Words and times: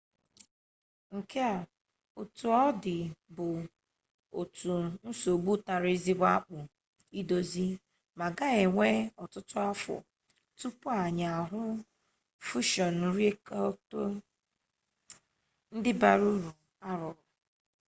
nke 1.17 1.39
a 1.55 1.57
otu 2.21 2.45
ọ 2.63 2.65
dị 2.83 2.97
bụ 3.35 3.47
otu 4.39 4.71
nsogbu 5.07 5.51
tara 5.65 5.87
ezigbo 5.95 6.25
akpụ 6.37 6.57
idozi 7.19 7.65
ma 8.17 8.27
ga-ewe 8.37 8.87
ọtụtụ 9.23 9.55
afọ 9.71 9.95
tupu 10.57 10.87
anyị 11.03 11.25
ahụ 11.39 11.61
fushọn 12.45 12.95
rịaktọ 13.17 14.01
ndị 15.75 15.91
bara 16.01 16.25
uru 16.33 16.49
a 16.87 16.89
rụrụ 16.99 17.21